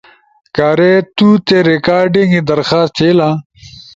[0.55, 3.29] کارے تو تے ریکارڈنگ ئی درخواست تھئیلا،